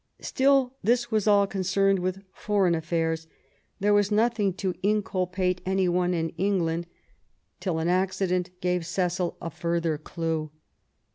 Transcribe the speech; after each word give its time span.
Still 0.21 0.73
this 0.81 1.11
was 1.11 1.27
all 1.27 1.45
concerned 1.45 1.99
with 1.99 2.23
foreign 2.33 2.73
affairs. 2.73 3.27
There 3.79 3.93
was 3.93 4.11
nothing 4.11 4.51
to 4.53 4.73
inculpate 4.81 5.61
any 5.63 5.87
one 5.87 6.15
in 6.15 6.29
England, 6.39 6.87
till 7.59 7.77
an 7.77 7.87
accident 7.87 8.49
gave 8.61 8.83
Cecil 8.83 9.37
a 9.39 9.51
further 9.51 9.99
clue. 9.99 10.49